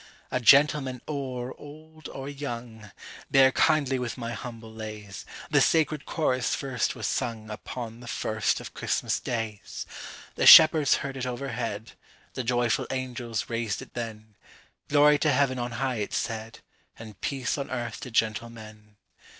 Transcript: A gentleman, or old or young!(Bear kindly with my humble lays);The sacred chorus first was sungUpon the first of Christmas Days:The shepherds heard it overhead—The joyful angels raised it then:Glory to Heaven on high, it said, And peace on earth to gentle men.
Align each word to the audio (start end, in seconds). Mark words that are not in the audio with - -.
A 0.31 0.39
gentleman, 0.39 0.99
or 1.05 1.53
old 1.59 2.09
or 2.09 2.27
young!(Bear 2.27 3.51
kindly 3.51 3.99
with 3.99 4.17
my 4.17 4.31
humble 4.33 4.73
lays);The 4.73 5.61
sacred 5.61 6.07
chorus 6.07 6.55
first 6.55 6.95
was 6.95 7.05
sungUpon 7.05 8.01
the 8.01 8.07
first 8.07 8.59
of 8.59 8.73
Christmas 8.73 9.19
Days:The 9.19 10.47
shepherds 10.47 10.95
heard 11.05 11.17
it 11.17 11.27
overhead—The 11.27 12.43
joyful 12.43 12.87
angels 12.89 13.47
raised 13.47 13.83
it 13.83 13.93
then:Glory 13.93 15.19
to 15.19 15.31
Heaven 15.31 15.59
on 15.59 15.73
high, 15.73 15.97
it 15.97 16.15
said, 16.15 16.61
And 16.97 17.21
peace 17.21 17.55
on 17.59 17.69
earth 17.69 17.99
to 17.99 18.09
gentle 18.09 18.49
men. 18.49 18.95